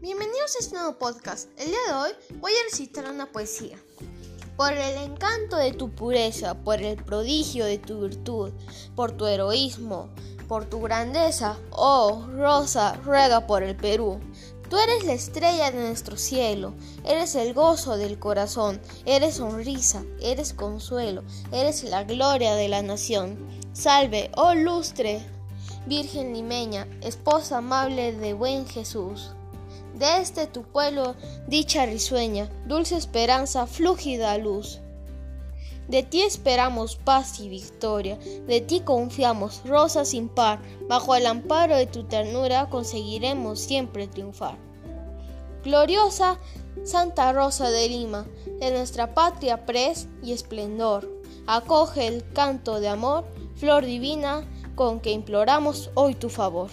bienvenidos 0.00 0.56
a 0.56 0.58
este 0.60 0.76
nuevo 0.76 0.98
podcast. 0.98 1.48
El 1.58 1.68
día 1.68 1.78
de 1.86 1.92
hoy 1.92 2.10
voy 2.40 2.52
a 2.52 2.70
recitar 2.70 3.10
una 3.10 3.26
poesía. 3.26 3.76
Por 4.56 4.72
el 4.72 4.96
encanto 4.96 5.56
de 5.56 5.72
tu 5.72 5.90
pureza, 5.90 6.54
por 6.54 6.80
el 6.80 6.96
prodigio 6.96 7.66
de 7.66 7.78
tu 7.78 8.00
virtud, 8.00 8.52
por 8.96 9.12
tu 9.12 9.26
heroísmo, 9.26 10.08
por 10.48 10.64
tu 10.64 10.80
grandeza, 10.80 11.58
oh 11.70 12.26
Rosa, 12.34 12.96
ruega 13.04 13.46
por 13.46 13.62
el 13.62 13.76
Perú. 13.76 14.18
Tú 14.70 14.78
eres 14.78 15.04
la 15.04 15.12
estrella 15.12 15.70
de 15.70 15.80
nuestro 15.80 16.16
cielo, 16.16 16.72
eres 17.04 17.34
el 17.34 17.52
gozo 17.52 17.96
del 17.96 18.18
corazón, 18.18 18.80
eres 19.04 19.34
sonrisa, 19.34 20.02
eres 20.20 20.54
consuelo, 20.54 21.24
eres 21.52 21.84
la 21.84 22.04
gloria 22.04 22.54
de 22.54 22.68
la 22.68 22.80
nación. 22.80 23.38
Salve, 23.72 24.30
oh 24.36 24.54
lustre, 24.54 25.20
Virgen 25.86 26.34
limeña, 26.34 26.86
esposa 27.00 27.58
amable 27.58 28.12
de 28.12 28.34
buen 28.34 28.66
Jesús. 28.66 29.32
De 29.94 30.18
este 30.18 30.46
tu 30.46 30.62
pueblo 30.62 31.14
dicha 31.46 31.86
risueña, 31.86 32.48
dulce 32.66 32.96
esperanza, 32.96 33.66
flúgida 33.66 34.36
luz. 34.38 34.80
De 35.88 36.04
ti 36.04 36.22
esperamos 36.22 36.96
paz 36.96 37.40
y 37.40 37.48
victoria, 37.48 38.16
de 38.46 38.60
ti 38.60 38.80
confiamos, 38.80 39.62
rosa 39.64 40.04
sin 40.04 40.28
par, 40.28 40.60
bajo 40.88 41.16
el 41.16 41.26
amparo 41.26 41.76
de 41.76 41.86
tu 41.86 42.04
ternura 42.04 42.70
conseguiremos 42.70 43.58
siempre 43.58 44.06
triunfar. 44.06 44.56
Gloriosa 45.64 46.38
Santa 46.84 47.32
Rosa 47.32 47.70
de 47.70 47.88
Lima, 47.88 48.26
de 48.60 48.70
nuestra 48.70 49.14
patria 49.14 49.66
pres 49.66 50.06
y 50.22 50.32
esplendor, 50.32 51.10
acoge 51.46 52.06
el 52.06 52.24
canto 52.32 52.80
de 52.80 52.88
amor, 52.88 53.24
flor 53.56 53.84
divina, 53.84 54.44
con 54.76 55.00
que 55.00 55.10
imploramos 55.10 55.90
hoy 55.94 56.14
tu 56.14 56.28
favor. 56.30 56.70